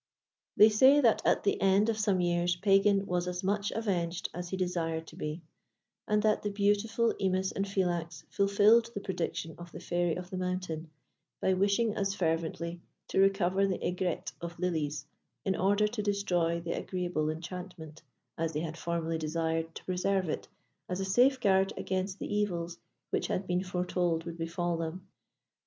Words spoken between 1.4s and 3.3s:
the end of some years, Pagan was